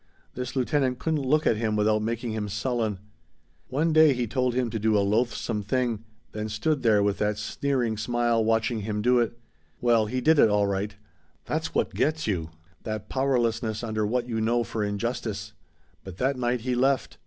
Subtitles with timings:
[0.33, 2.97] This lieutenant couldn't look at him without making him sullen.
[3.67, 7.37] "One day he told him to do a loathsome thing, then stood there with that
[7.37, 9.37] sneering smile watching him do it.
[9.79, 10.95] Well, he did it, all right;
[11.45, 12.49] that's what gets you,
[12.81, 15.53] that powerlessness under what you know for injustice.
[16.03, 17.19] But that night he left.